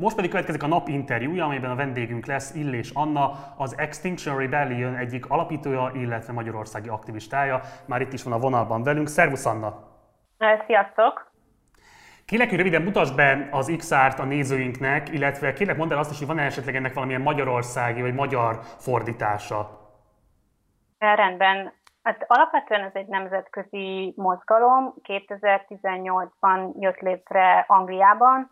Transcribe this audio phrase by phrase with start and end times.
[0.00, 4.96] Most pedig következik a nap interjúja, amelyben a vendégünk lesz Illés Anna, az Extinction Rebellion
[4.96, 7.60] egyik alapítója, illetve magyarországi aktivistája.
[7.86, 9.08] Már itt is van a vonalban velünk.
[9.08, 9.74] Szervusz Anna!
[10.66, 11.30] Sziasztok!
[12.24, 16.18] Kérlek, hogy röviden mutasd be az XR-t a nézőinknek, illetve kérlek mondd el azt is,
[16.18, 19.70] hogy van-e esetleg ennek valamilyen magyarországi vagy magyar fordítása?
[20.98, 21.72] Rendben.
[22.02, 24.94] Hát alapvetően ez egy nemzetközi mozgalom.
[25.02, 28.50] 2018-ban jött létre Angliában,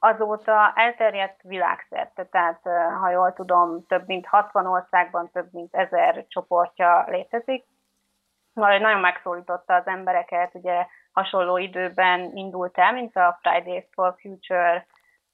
[0.00, 2.60] azóta elterjedt világszerte, tehát
[3.00, 7.64] ha jól tudom, több mint 60 országban több mint ezer csoportja létezik.
[8.52, 14.86] Nagyon megszólította az embereket, ugye hasonló időben indult el, mint a Fridays for Future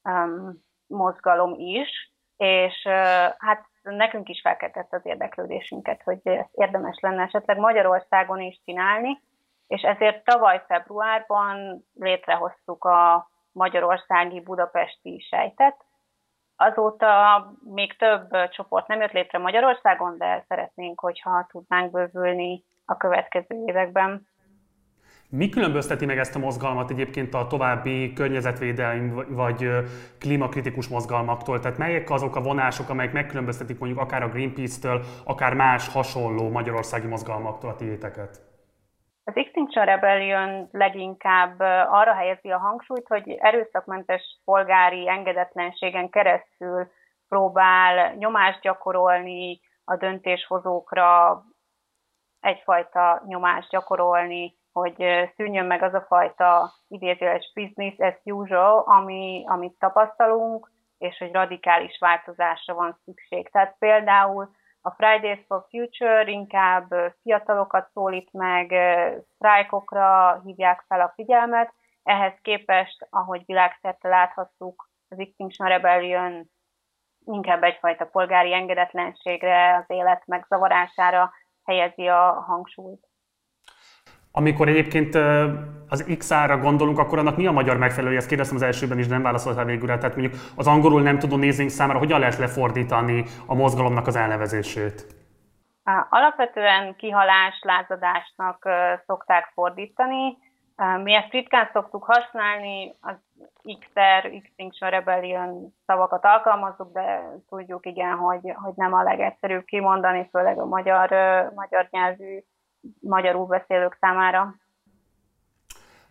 [0.03, 2.93] um, mozgalom is, és uh,
[3.37, 6.19] hát nekünk is felkeltett az érdeklődésünket, hogy
[6.51, 9.21] érdemes lenne esetleg Magyarországon is csinálni,
[9.67, 15.75] és ezért tavaly februárban létrehoztuk a magyarországi budapesti sejtet.
[16.55, 17.07] Azóta
[17.73, 24.27] még több csoport nem jött létre Magyarországon, de szeretnénk, hogyha tudnánk bővülni a következő években.
[25.29, 29.69] Mi különbözteti meg ezt a mozgalmat egyébként a további környezetvédelmi vagy
[30.19, 31.59] klímakritikus mozgalmaktól?
[31.59, 37.07] Tehát melyek azok a vonások, amelyek megkülönböztetik mondjuk akár a Greenpeace-től, akár más hasonló magyarországi
[37.07, 38.56] mozgalmaktól a tiéteket?
[39.27, 46.91] Az Extinction Rebellion leginkább arra helyezi a hangsúlyt, hogy erőszakmentes polgári engedetlenségen keresztül
[47.27, 51.43] próbál nyomást gyakorolni a döntéshozókra,
[52.39, 59.79] egyfajta nyomást gyakorolni, hogy szűnjön meg az a fajta idézőes business as usual, ami, amit
[59.79, 63.49] tapasztalunk, és hogy radikális változásra van szükség.
[63.51, 64.49] Tehát például
[64.87, 68.73] a Fridays for Future inkább fiatalokat szólít meg,
[69.33, 71.73] sztrájkokra hívják fel a figyelmet,
[72.03, 76.49] ehhez képest, ahogy világszerte láthattuk, az Extinction Rebellion
[77.25, 81.31] inkább egyfajta polgári engedetlenségre, az élet megzavarására
[81.63, 83.06] helyezi a hangsúlyt.
[84.37, 85.15] Amikor egyébként
[85.89, 88.17] az XR-ra gondolunk, akkor annak mi a magyar megfelelője?
[88.17, 89.97] Ezt kérdeztem az elsőben is, de nem válaszoltál végül rá.
[89.97, 95.05] Tehát mondjuk az angolul nem tudom nézőink számára hogyan lehet lefordítani a mozgalomnak az elnevezését?
[96.09, 98.69] Alapvetően kihalás, lázadásnak
[99.05, 100.37] szokták fordítani.
[101.03, 103.15] Mi ezt ritkán szoktuk használni, az
[103.79, 110.59] XR, Extinction Rebellion szavakat alkalmazzuk, de tudjuk igen, hogy, hogy nem a legegyszerűbb kimondani, főleg
[110.59, 111.09] a magyar,
[111.55, 112.39] magyar nyelvű
[113.01, 114.55] magyarul beszélők számára.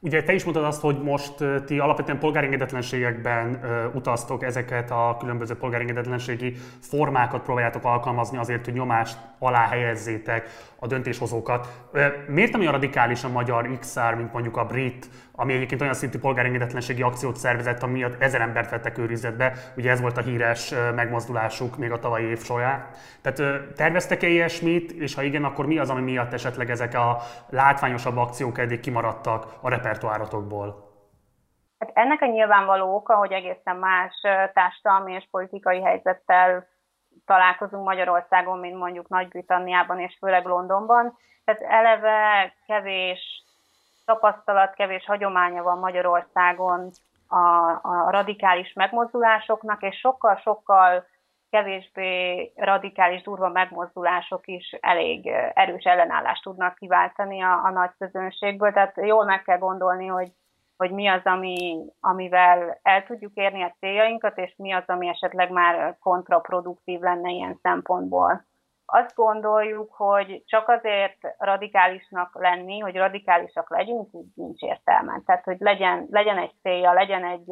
[0.07, 1.33] Ugye te is mondtad azt, hogy most
[1.65, 3.61] ti alapvetően polgárengedetlenségekben
[3.95, 11.89] utaztok, ezeket a különböző polgárengedetlenségi formákat próbáljátok alkalmazni azért, hogy nyomást alá helyezzétek a döntéshozókat.
[12.29, 16.19] Miért nem olyan radikális a magyar XR, mint mondjuk a brit, ami egyébként olyan szintű
[16.19, 21.79] polgárengedetlenségi akciót szervezett, ami miatt ezer embert vettek őrizetbe, ugye ez volt a híres megmozdulásuk
[21.79, 22.87] még a tavalyi év során.
[23.23, 27.19] Tehát terveztek-e ilyesmit, és ha igen, akkor mi az, ami miatt esetleg ezek a
[27.51, 30.85] látványosabb akciók eddig kimaradtak a repertoáratokból?
[31.79, 34.21] Hát ennek a nyilvánvaló oka, hogy egészen más
[34.53, 36.67] társadalmi és politikai helyzettel
[37.25, 41.17] találkozunk Magyarországon, mint mondjuk Nagy-Britanniában és főleg Londonban.
[41.45, 43.45] Tehát eleve kevés
[44.05, 46.91] tapasztalat, kevés hagyománya van Magyarországon
[47.29, 51.07] a, a radikális megmozdulásoknak, és sokkal-sokkal
[51.51, 58.73] kevésbé radikális, durva megmozdulások is elég erős ellenállást tudnak kiváltani a, a nagy közönségből.
[58.73, 60.33] Tehát jól meg kell gondolni, hogy,
[60.77, 65.51] hogy mi az, ami, amivel el tudjuk érni a céljainkat, és mi az, ami esetleg
[65.51, 68.45] már kontraproduktív lenne ilyen szempontból
[68.87, 75.23] azt gondoljuk, hogy csak azért radikálisnak lenni, hogy radikálisak legyünk, úgy nincs értelme.
[75.27, 77.51] Tehát, hogy legyen, legyen egy célja, legyen egy,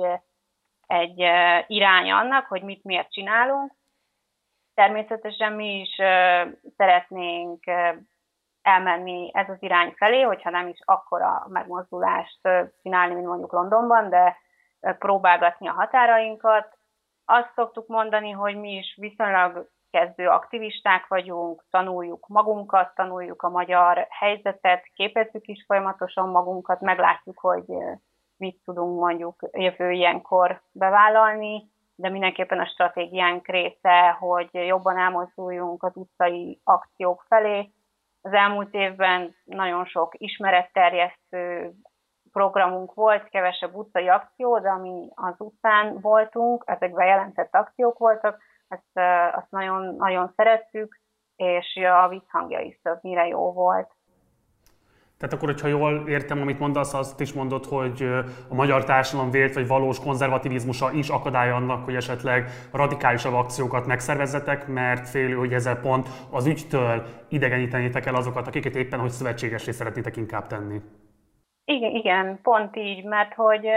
[0.87, 1.19] egy
[1.67, 3.73] irány annak, hogy mit miért csinálunk.
[4.75, 5.95] Természetesen mi is
[6.77, 7.65] szeretnénk
[8.63, 12.41] elmenni ez az irány felé, hogyha nem is akkora megmozdulást
[12.83, 14.37] csinálni, mint mondjuk Londonban, de
[14.99, 16.79] próbálgatni a határainkat.
[17.25, 24.07] Azt szoktuk mondani, hogy mi is viszonylag kezdő aktivisták vagyunk, tanuljuk magunkat, tanuljuk a magyar
[24.11, 27.65] helyzetet, képezzük is folyamatosan magunkat, meglátjuk, hogy
[28.37, 35.97] mit tudunk mondjuk jövő ilyenkor bevállalni, de mindenképpen a stratégiánk része, hogy jobban elmozduljunk az
[35.97, 37.73] utcai akciók felé.
[38.21, 41.73] Az elmúlt évben nagyon sok ismeretterjesztő
[42.33, 48.99] programunk volt, kevesebb utcai akció, de ami az utcán voltunk, ezek bejelentett akciók voltak, ezt
[49.37, 51.01] azt nagyon, nagyon szerettük,
[51.37, 53.91] és a visszhangja is többnyire jó volt.
[55.25, 58.03] Tehát akkor, hogyha jól értem, amit mondasz, azt is mondod, hogy
[58.49, 64.67] a magyar társadalom vélt vagy valós konzervativizmusa is akadálya annak, hogy esetleg radikálisabb akciókat megszervezzetek,
[64.67, 70.17] mert félő, hogy ezzel pont az ügytől idegenítenétek el azokat, akiket éppen, hogy szövetségesé szeretnétek
[70.17, 70.81] inkább tenni.
[71.65, 73.69] Igen, igen, pont így, mert hogy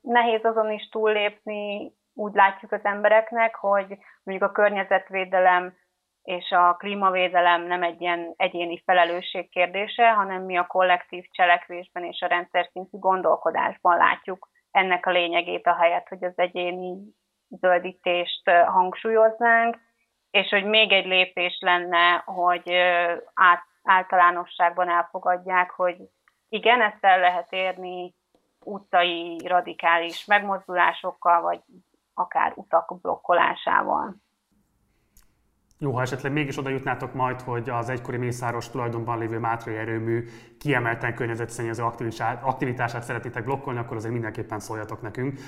[0.00, 5.74] nehéz azon is túllépni, úgy látjuk az embereknek, hogy mondjuk a környezetvédelem
[6.22, 12.20] és a klímavédelem nem egy ilyen egyéni felelősség kérdése, hanem mi a kollektív cselekvésben és
[12.20, 16.96] a rendszer szintű gondolkodásban látjuk ennek a lényegét a helyet, hogy az egyéni
[17.48, 19.78] zöldítést hangsúlyoznánk,
[20.30, 22.72] és hogy még egy lépés lenne, hogy
[23.34, 25.96] át, általánosságban elfogadják, hogy
[26.48, 28.14] igen, ezt el lehet érni
[28.64, 31.60] utcai radikális megmozdulásokkal, vagy
[32.14, 34.14] akár utak blokkolásával.
[35.82, 40.28] Jó, ha esetleg mégis oda jutnátok majd, hogy az egykori Mészáros tulajdonban lévő Mátrai erőmű
[40.58, 41.82] kiemelten környezetszennyező
[42.42, 45.38] aktivitását szeretnétek blokkolni, akkor azért mindenképpen szóljatok nekünk.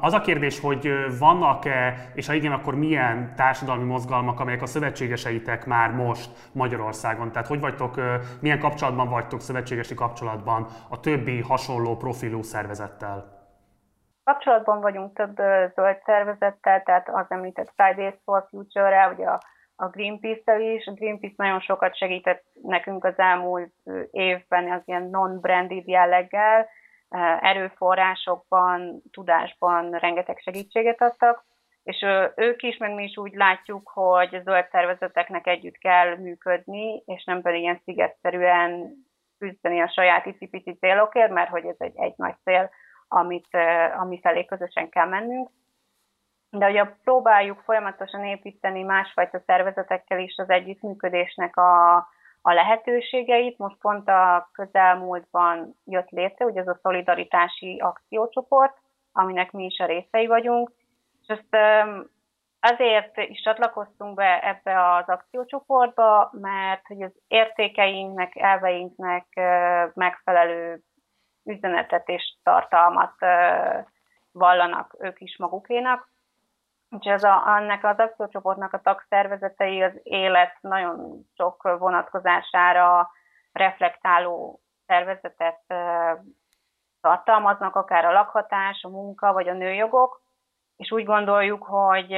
[0.00, 5.66] Az a kérdés, hogy vannak-e, és ha igen, akkor milyen társadalmi mozgalmak, amelyek a szövetségeseitek
[5.66, 7.32] már most Magyarországon?
[7.32, 8.00] Tehát hogy vagytok,
[8.40, 13.35] milyen kapcsolatban vagytok, szövetségesi kapcsolatban a többi hasonló profilú szervezettel?
[14.30, 15.36] Kapcsolatban vagyunk több
[15.74, 19.40] zöld szervezettel, tehát az említett Fridays for Future-rel, vagy a,
[19.76, 20.86] a Greenpeace-tel is.
[20.86, 23.72] A Greenpeace nagyon sokat segített nekünk az elmúlt
[24.10, 26.68] évben az ilyen non-branded jelleggel,
[27.40, 31.44] erőforrásokban, tudásban rengeteg segítséget adtak,
[31.82, 32.04] és
[32.36, 37.24] ők is, meg mi is úgy látjuk, hogy a zöld szervezeteknek együtt kell működni, és
[37.24, 38.92] nem pedig ilyen szigetszerűen
[39.38, 42.70] küzdeni a saját icipici célokért, mert hogy ez egy, egy nagy cél,
[43.08, 43.48] amit,
[43.98, 45.50] ami felé közösen kell mennünk.
[46.50, 51.94] De ugye próbáljuk folyamatosan építeni másfajta szervezetekkel is az együttműködésnek a,
[52.42, 53.58] a lehetőségeit.
[53.58, 58.76] Most pont a közelmúltban jött létre, ugye ez a szolidaritási akciócsoport,
[59.12, 60.72] aminek mi is a részei vagyunk,
[61.22, 61.56] és ezt
[62.60, 69.26] azért is csatlakoztunk be ebbe az akciócsoportba, mert hogy az értékeinknek, elveinknek
[69.94, 70.80] megfelelő
[71.46, 73.14] üzenetet és tartalmat
[74.32, 76.08] vallanak ők is magukénak.
[76.90, 83.10] Úgyhogy ez a, ennek az akciócsoportnak a tagszervezetei az élet nagyon sok vonatkozására
[83.52, 85.60] reflektáló szervezetet
[87.00, 90.20] tartalmaznak, akár a lakhatás, a munka vagy a nőjogok,
[90.76, 92.12] és úgy gondoljuk, hogy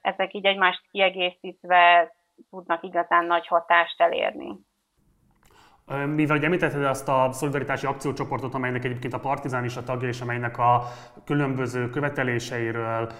[0.00, 2.12] ezek így egymást kiegészítve
[2.50, 4.58] tudnak igazán nagy hatást elérni.
[5.86, 10.20] Mivel hogy említetted azt a szolidaritási akciócsoportot, amelynek egyébként a Partizán is a tagja, és
[10.20, 10.82] amelynek a
[11.24, 13.10] különböző követeléseiről,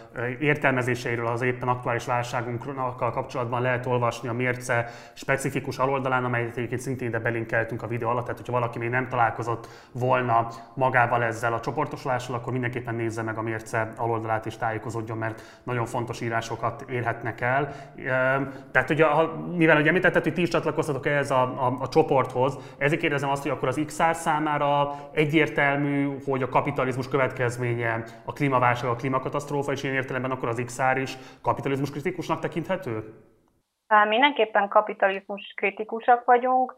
[0.41, 7.09] értelmezéseiről az éppen aktuális válságunkkal kapcsolatban lehet olvasni a mérce specifikus aloldalán, amelyet egyébként szintén
[7.09, 11.61] ide belinkeltünk a videó alatt, tehát hogyha valaki még nem találkozott volna magával ezzel a
[11.61, 17.41] csoportosulással, akkor mindenképpen nézze meg a mérce aloldalát és tájékozódjon, mert nagyon fontos írásokat érhetnek
[17.41, 17.75] el.
[18.73, 19.07] Tehát ugye,
[19.57, 22.75] mivel hogy említetted, hogy ti is csatlakoztatok ehhez a, a, a csoporthoz, az.
[22.79, 28.91] Ezért kérdezem azt, hogy akkor az XR számára egyértelmű, hogy a kapitalizmus következménye a klímaválság,
[28.91, 33.15] a klímakatasztrófa, és ilyen értelemben akkor az XR is kapitalizmus kritikusnak tekinthető?
[34.09, 36.77] Mindenképpen kapitalizmus kritikusak vagyunk.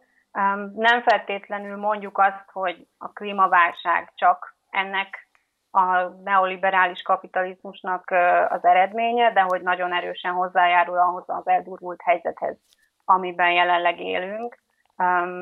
[0.75, 5.29] Nem feltétlenül mondjuk azt, hogy a klímaválság csak ennek
[5.71, 8.11] a neoliberális kapitalizmusnak
[8.49, 12.57] az eredménye, de hogy nagyon erősen hozzájárul ahhoz az eldurult helyzethez,
[13.05, 14.65] amiben jelenleg élünk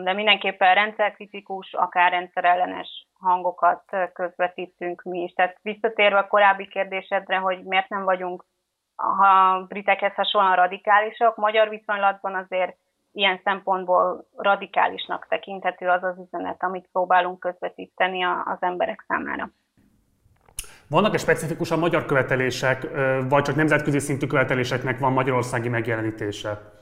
[0.02, 3.82] de mindenképpen rendszerkritikus, akár rendszerellenes hangokat
[4.12, 5.32] közvetítünk mi is.
[5.32, 8.44] Tehát visszatérve a korábbi kérdésedre, hogy miért nem vagyunk
[8.96, 12.76] ha britekhez hasonlóan radikálisak, magyar viszonylatban azért
[13.12, 19.50] ilyen szempontból radikálisnak tekinthető az az üzenet, amit próbálunk közvetíteni az emberek számára.
[20.88, 22.86] Vannak-e specifikusan magyar követelések,
[23.28, 26.72] vagy csak nemzetközi szintű követeléseknek van magyarországi megjelenítése?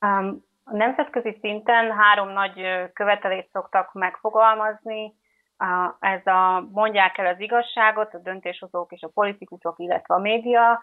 [0.00, 5.14] Um, a nemzetközi szinten három nagy követelést szoktak megfogalmazni.
[6.00, 10.82] Ez a mondják el az igazságot, a döntéshozók és a politikusok, illetve a média,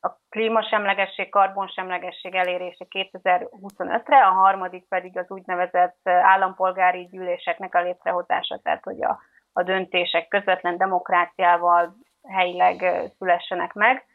[0.00, 8.84] a klímasemlegesség, karbonsemlegesség elérése 2025-re, a harmadik pedig az úgynevezett állampolgári gyűléseknek a létrehozása, tehát
[8.84, 9.20] hogy a,
[9.52, 11.94] a döntések közvetlen demokráciával
[12.28, 14.06] helyileg szülessenek meg.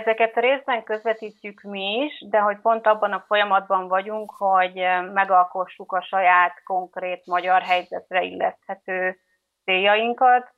[0.00, 5.92] Ezeket részben közvetítjük mi is, de hogy pont abban a folyamatban vagyunk, hogy eh, megalkossuk
[5.92, 9.18] a saját konkrét magyar helyzetre illethető
[9.64, 10.52] céljainkat.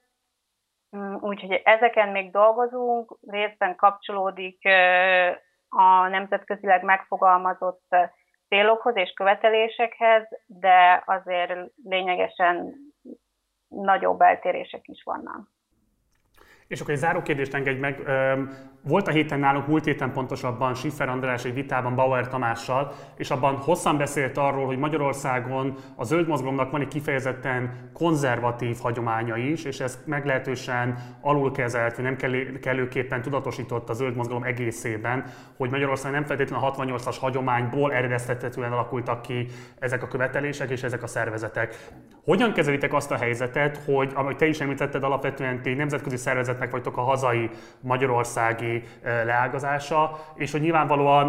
[0.96, 5.36] Mm, úgyhogy ezeken még dolgozunk, részben kapcsolódik eh,
[5.68, 7.96] a nemzetközileg megfogalmazott
[8.48, 11.52] célokhoz és követelésekhez, de azért
[11.84, 12.74] lényegesen
[13.68, 15.52] nagyobb eltérések is vannak.
[16.66, 18.02] És akkor egy záró kérdést engedj meg.
[18.86, 23.56] Volt a héten nálunk, múlt héten pontosabban Schiffer András egy vitában Bauer Tamással, és abban
[23.56, 29.80] hosszan beszélt arról, hogy Magyarországon a zöld mozgalomnak van egy kifejezetten konzervatív hagyománya is, és
[29.80, 32.16] ez meglehetősen alulkezelt, vagy nem
[32.60, 35.24] kellőképpen tudatosított a zöld mozgalom egészében,
[35.56, 39.46] hogy Magyarország nem feltétlenül a 68-as hagyományból eredeztethetően alakultak ki
[39.78, 41.76] ezek a követelések és ezek a szervezetek.
[42.24, 46.96] Hogyan kezelitek azt a helyzetet, hogy, ahogy te is említetted, alapvetően ti nemzetközi szervezetnek vagytok
[46.96, 47.50] a hazai
[47.80, 48.73] magyarországi
[49.24, 51.28] leágazása, és hogy nyilvánvalóan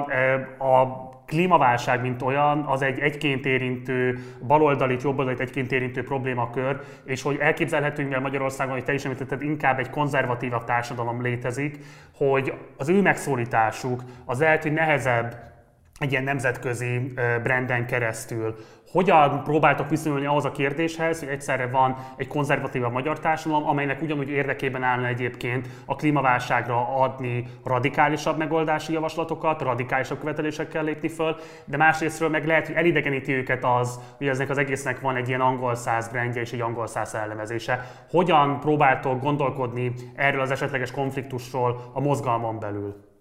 [0.58, 7.38] a klímaválság, mint olyan, az egy egyként érintő, baloldalit, jobboldalit egyként érintő problémakör, és hogy
[7.40, 11.78] elképzelhetünk, mivel Magyarországon, hogy te is említetted, inkább egy konzervatívabb társadalom létezik,
[12.18, 15.54] hogy az ő megszólításuk az lehet, hogy nehezebb
[16.00, 18.56] egy ilyen nemzetközi branden keresztül.
[18.92, 24.30] Hogyan próbáltok viszonyulni ahhoz a kérdéshez, hogy egyszerre van egy konzervatívabb magyar társadalom, amelynek ugyanúgy
[24.30, 31.36] érdekében állna egyébként a klímaválságra adni radikálisabb megoldási javaslatokat, radikálisabb követelésekkel lépni föl,
[31.66, 35.42] de másrésztről meg lehet, hogy elidegeníti őket az, hogy eznek az egésznek van egy ilyen
[35.42, 37.92] angol száz brandje és egy angol száz elemezése.
[38.10, 43.14] Hogyan próbáltok gondolkodni erről az esetleges konfliktusról a mozgalmon belül?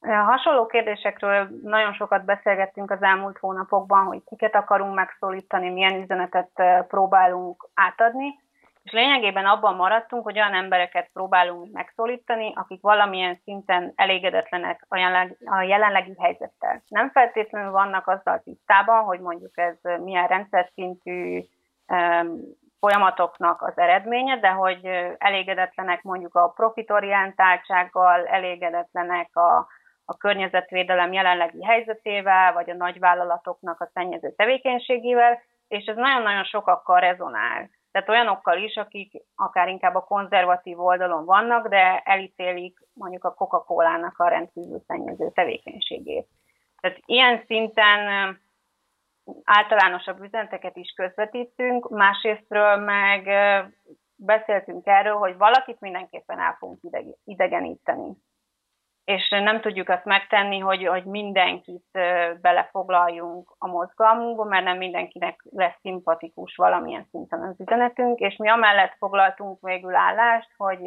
[0.00, 6.50] Hasonló kérdésekről nagyon sokat beszélgettünk az elmúlt hónapokban, hogy kiket akarunk megszólítani, milyen üzenetet
[6.88, 8.38] próbálunk átadni,
[8.82, 15.36] és lényegében abban maradtunk, hogy olyan embereket próbálunk megszólítani, akik valamilyen szinten elégedetlenek a, jelenleg,
[15.44, 16.82] a jelenlegi helyzettel.
[16.88, 21.40] Nem feltétlenül vannak azzal tisztában, hogy mondjuk ez milyen rendszer szintű
[22.78, 24.86] folyamatoknak az eredménye, de hogy
[25.18, 29.66] elégedetlenek mondjuk a profitorientáltsággal, elégedetlenek a,
[30.10, 37.70] a környezetvédelem jelenlegi helyzetével, vagy a nagyvállalatoknak a szennyező tevékenységével, és ez nagyon-nagyon sokakkal rezonál.
[37.90, 44.18] Tehát olyanokkal is, akik akár inkább a konzervatív oldalon vannak, de elítélik mondjuk a Coca-Cola-nak
[44.18, 46.26] a rendkívül szennyező tevékenységét.
[46.80, 48.00] Tehát ilyen szinten
[49.44, 53.28] általánosabb üzeneteket is közvetítünk, másrésztről meg
[54.16, 56.80] beszéltünk erről, hogy valakit mindenképpen el fogunk
[57.24, 58.16] idegeníteni
[59.10, 61.98] és nem tudjuk azt megtenni, hogy, hogy mindenkit
[62.40, 68.94] belefoglaljunk a mozgalmunkba, mert nem mindenkinek lesz szimpatikus valamilyen szinten az üzenetünk, és mi amellett
[68.98, 70.80] foglaltunk végül állást, hogy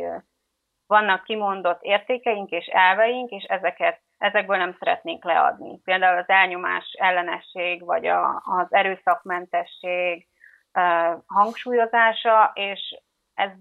[0.88, 5.80] vannak kimondott értékeink és elveink, és ezeket, ezekből nem szeretnénk leadni.
[5.84, 10.28] Például az elnyomás ellenesség, vagy a, az erőszakmentesség
[11.26, 13.02] hangsúlyozása, és
[13.34, 13.52] ez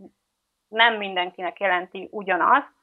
[0.69, 2.81] nem mindenkinek jelenti ugyanazt,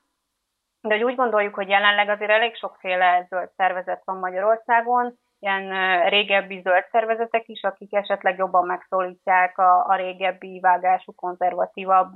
[0.81, 5.69] de hogy úgy gondoljuk, hogy jelenleg azért elég sokféle zöld szervezet van Magyarországon, ilyen
[6.09, 12.13] régebbi zöld szervezetek is, akik esetleg jobban megszólítják a, a régebbi vágású, konzervatívabb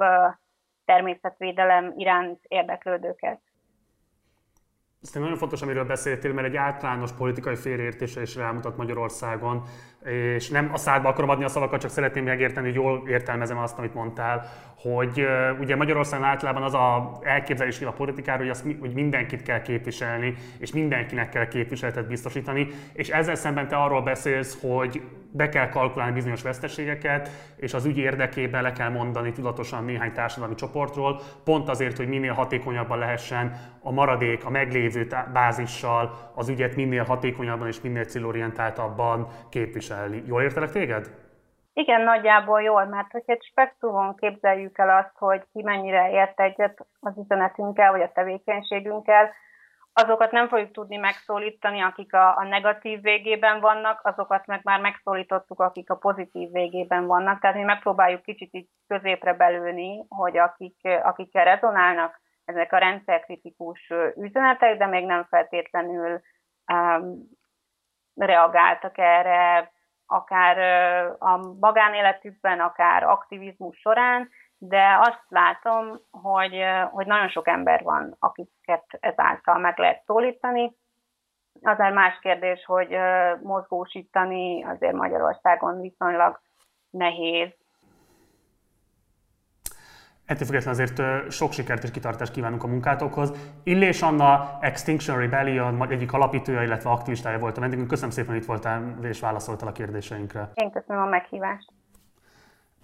[0.86, 3.42] természetvédelem iránt érdeklődőket.
[5.04, 9.64] Ez nagyon fontos, amiről beszéltél, mert egy általános politikai félreértésre is rámutat Magyarországon,
[10.36, 13.78] és nem a szádba akarom adni a szavakat, csak szeretném megérteni, hogy jól értelmezem azt,
[13.78, 15.26] amit mondtál, hogy
[15.60, 20.72] ugye Magyarországon általában az a elképzelés a politikáról, hogy, azt, hogy mindenkit kell képviselni, és
[20.72, 26.42] mindenkinek kell képviseletet biztosítani, és ezzel szemben te arról beszélsz, hogy be kell kalkulálni bizonyos
[26.42, 32.08] veszteségeket, és az ügy érdekében le kell mondani tudatosan néhány társadalmi csoportról, pont azért, hogy
[32.08, 39.28] minél hatékonyabban lehessen a maradék, a meglévő bázissal az ügyet minél hatékonyabban és minél célorientáltabban
[39.50, 40.24] képviselni.
[40.26, 41.12] Jól értelek téged?
[41.74, 46.86] Igen, nagyjából jól, mert hogy egy spektrumon képzeljük el azt, hogy ki mennyire ért egyet
[47.00, 49.32] az üzenetünkkel, vagy a tevékenységünkkel,
[49.94, 55.60] azokat nem fogjuk tudni megszólítani, akik a, a negatív végében vannak, azokat meg már megszólítottuk,
[55.60, 57.40] akik a pozitív végében vannak.
[57.40, 64.78] Tehát mi megpróbáljuk kicsit így középre belőni, hogy akik, akikkel rezonálnak ezek a rendszerkritikus üzenetek,
[64.78, 66.22] de még nem feltétlenül
[66.74, 67.30] um,
[68.16, 69.72] reagáltak erre,
[70.06, 70.58] akár
[71.20, 78.86] a magánéletükben, akár aktivizmus során, de azt látom, hogy, hogy nagyon sok ember van, akiket
[79.00, 80.76] ezáltal meg lehet szólítani.
[81.62, 82.98] Azért más kérdés, hogy
[83.42, 86.42] mozgósítani azért Magyarországon viszonylag
[86.90, 87.50] nehéz.
[90.34, 93.34] Ettől függetlenül azért sok sikert és kitartást kívánunk a munkátokhoz.
[93.64, 97.88] Illés Anna, Extinction Rebellion egyik alapítója, illetve aktivistája volt a vendégünk.
[97.88, 100.50] Köszönöm szépen, hogy itt voltál és válaszoltál a kérdéseinkre.
[100.54, 101.72] Én köszönöm a meghívást.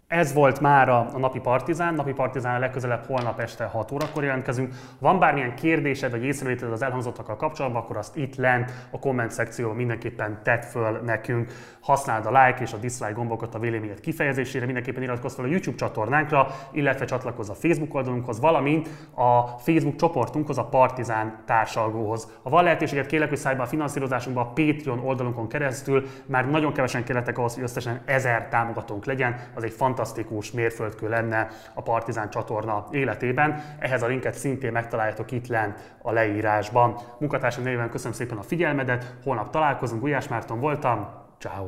[0.10, 1.94] Ez volt már a, napi partizán.
[1.94, 4.74] Napi partizán legközelebb holnap este 6 órakor jelentkezünk.
[5.00, 9.76] Van bármilyen kérdésed vagy észrevételed az elhangzottakkal kapcsolatban, akkor azt itt lent a komment szekcióban
[9.76, 11.52] mindenképpen tedd föl nekünk.
[11.82, 15.78] Használd a like és a dislike gombokat a véleményed kifejezésére, mindenképpen iratkozz fel a YouTube
[15.78, 22.28] csatornánkra, illetve csatlakozz a Facebook oldalunkhoz, valamint a Facebook csoportunkhoz, a Partizán társalgóhoz.
[22.44, 27.04] Ha van lehetőséget, kérlek, hogy szállj a finanszírozásunkba a Patreon oldalunkon keresztül, már nagyon kevesen
[27.04, 32.30] kérletek ahhoz, hogy összesen ezer támogatónk legyen, az egy fantasztikus fantasztikus mérföldkő lenne a Partizán
[32.30, 33.64] csatorna életében.
[33.80, 36.96] Ehhez a linket szintén megtaláljátok itt lent a leírásban.
[37.18, 41.08] Munkatársam nevében köszönöm szépen a figyelmedet, holnap találkozunk, Gulyás Márton voltam,
[41.40, 41.68] ciao.